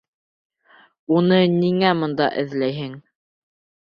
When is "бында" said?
1.99-2.31